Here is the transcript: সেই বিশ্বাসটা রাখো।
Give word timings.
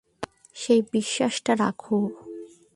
সেই 0.55 0.81
বিশ্বাসটা 0.91 1.53
রাখো। 1.55 1.97